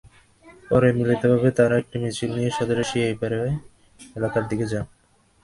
পরে 0.69 0.87
মিলিতভাবে 0.97 1.49
তাঁরা 1.57 1.75
একটি 1.81 1.95
মিছিল 2.03 2.29
নিয়ে 2.37 2.51
সদরের 2.57 2.87
সিপাহীপাড়া 2.89 3.39
এলাকার 4.15 4.43
দিকে 4.49 4.65
যান। 4.71 4.85